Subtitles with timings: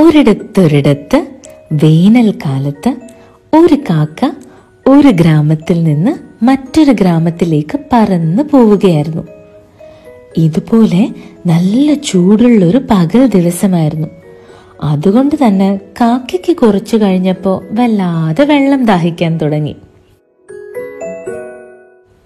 [0.00, 1.26] ഒരിടത്തൊരിടത്ത്
[1.72, 2.96] വേനൽക്കാലത്ത്
[3.54, 4.30] ഒരു കാക്ക
[4.86, 9.22] ഒരു ഗ്രാമത്തിൽ നിന്ന് മറ്റൊരു ഗ്രാമത്തിലേക്ക് പറന്നു പോവുകയായിരുന്നു.
[10.36, 11.08] ഇതുപോലെ
[11.46, 14.08] നല്ല ചൂടുള്ളൊരു പകൽ ദിവസമായിരുന്നു.
[14.82, 19.76] അതുകൊണ്ട് തന്നെ കാക്കയ്ക്ക് കുറച്ചു കഴിഞ്ഞപ്പോൾ വല്ലാതെ വെള്ളം ദാഹിക്കാൻ തുടങ്ങി.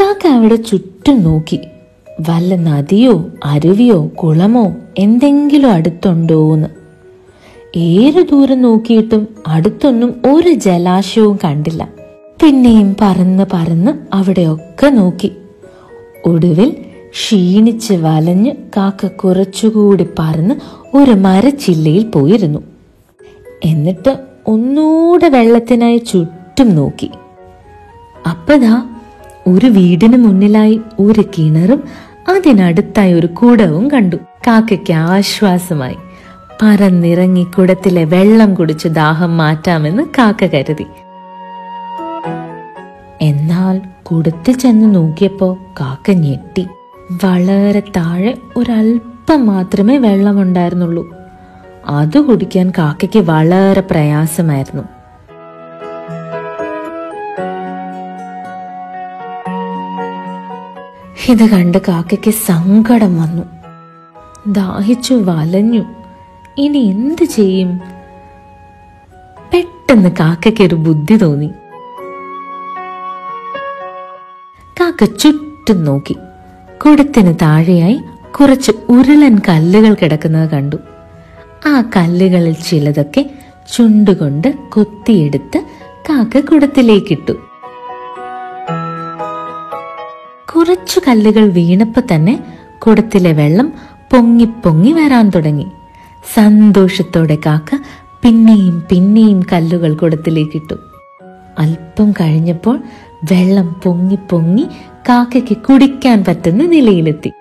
[0.00, 1.60] കാക്ക അവിടെ ചുറ്റും നോക്കി.
[2.28, 6.75] വല്ല നദിയോ അരുവിയോ കുളമോ എന്തെങ്കിലും അടുത്തുണ്ടോന്ന്.
[7.76, 11.88] ഏറെ ദൂരം നോക്കിയിട്ടും അടുത്തൊന്നും ഒരു ജലാശയവും കണ്ടില്ല.
[12.42, 15.32] പിന്നെയും പറന്ന് പറന്ന് അവിടെയൊക്കെ നോക്കി.
[16.26, 16.76] ഒടുവിൽ
[17.10, 20.54] ക്ഷീണിച്ച് വലഞ്ഞ് കാക്ക കുറച്ചുകൂടി പറന്ന്
[20.96, 22.58] ഒരു മരച്ചില്ലയിൽ പോയിരുന്നു.
[23.64, 27.10] എന്നിട്ട് ഒന്നൂടെ വെള്ളത്തിനായി ചുറ്റും നോക്കി.
[28.30, 28.82] അപ്പതാ
[29.46, 31.84] ഒരു വീടിന് മുന്നിലായി ഒരു കിണറും
[32.28, 34.16] അതിനടുത്തായി ഒരു കുടവും കണ്ടു.
[34.16, 35.96] കാക്കയ്ക്ക് ആശ്വാസമായി.
[36.62, 40.86] പറന്നിറങ്ങി കുടത്തിലെ വെള്ളം കുടിച്ച് ദാഹം മാറ്റാമെന്ന് കാക്ക കരുതി.
[43.20, 46.68] എന്നാൽ കുടത്തിൽ ചെന്ന് നോക്കിയപ്പോ കാക്ക ഞെട്ടി.
[47.24, 51.14] വളരെ താഴെ ഒരല്പം മാത്രമേ വെള്ളമുണ്ടായിരുന്നുള്ളൂ.
[51.86, 54.82] അത് കുടിക്കാൻ കാക്കയ്ക്ക് വളരെ പ്രയാസമായിരുന്നു.
[61.28, 63.42] ഇത് കണ്ട് കാക്കയ്ക്ക് സങ്കടം വന്നു.
[64.46, 65.82] ദാഹിച്ചു വലഞ്ഞു.
[66.58, 67.80] ഇനി എന്ത് ചെയ്യും?
[69.52, 71.50] പെട്ടെന്ന് കാക്കയ്ക്ക് ഒരു ബുദ്ധി തോന്നി.
[74.80, 76.16] കാക്ക ചുറ്റും നോക്കി.
[76.84, 78.00] കുടത്തിന് താഴെയായി
[78.40, 80.76] കുറച്ച് ഉരുളൻ കല്ലുകൾ കിടക്കുന്നത് കണ്ടു.
[81.66, 83.30] ആ കല്ലുകളിൽ ചിലതൊക്കെ
[83.74, 85.64] ചുണ്ടുകൊണ്ട് കൊത്തിയെടുത്ത്
[86.10, 87.32] കാക്ക കുടത്തിലേക്കിട്ടു.
[90.56, 92.44] കുറച്ചു കല്ലുകൾ വീണപ്പോ തന്നെ
[92.78, 93.72] കുടത്തിലെ വെള്ളം
[94.12, 95.66] പൊങ്ങി പൊങ്ങി വരാൻ തുടങ്ങി.
[96.34, 97.76] സന്തോഷത്തോടെ കാക്ക
[98.22, 100.74] പിന്നെയും പിന്നെയും കല്ലുകൾ കുടത്തിലേക്കിട്ടു
[101.58, 102.78] അല്പം കഴിഞ്ഞപ്പോൾ
[103.24, 104.68] വെള്ളം പൊങ്ങി പൊങ്ങി
[105.08, 107.32] കാക്കയ്ക്ക് കുടിക്കാൻ പറ്റുന്ന നിലയിലെത്തി.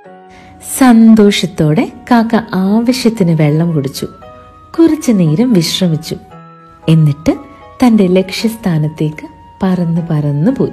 [0.78, 4.08] സന്തോഷത്തോടെ കാക്ക ആവശ്യത്തിന് വെള്ളം കുടിച്ചു.
[4.80, 6.16] കുറച്ചു നേരം വിശ്രമിച്ചു.
[6.90, 7.36] എന്നിട്ട്
[7.86, 9.28] തന്റെ ലക്ഷ്യസ്ഥാനത്തേക്ക്
[9.64, 10.72] പറന്ന് പറന്നു പോയി.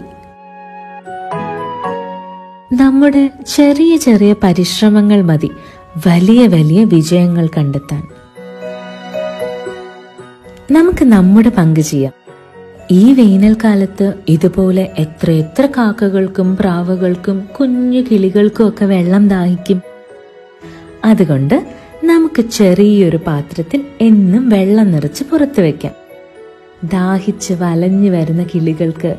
[2.75, 5.51] നമ്മുടെ ചെറിയ ചെറിയ പരിശ്രമങ്ങൾ മതി.
[5.97, 8.09] വലിയ വലിയ വിജയങ്ങൾ കണ്ടെത്താൻ.
[10.71, 12.13] നമുക്ക് നമ്മുടെ പങ്ക് ചെയ്യാം.
[12.91, 19.83] ഈ വേനൽക്കാലത്ത് ഇതുപോലെ എത്ര എത്ര കാക്കകൾക്കും പ്രാവകൾക്കും കുഞ്ഞു കിളികൾക്കും ഒക്കെ വെള്ളം ദാഹിക്കും.
[21.05, 21.67] അതുകൊണ്ട്
[22.05, 25.93] നമുക്ക് ചെറിയൊരു പാത്രത്തിൽ എന്നും വെള്ളം നിറച്ച് പുറത്തു വെക്കാം.
[26.85, 29.17] ദാഹിച്ച് വലഞ്ഞു വരുന്ന കിളികൾക്ക്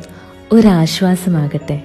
[0.52, 1.82] ഒരാശ്വാസമാകട്ടെ.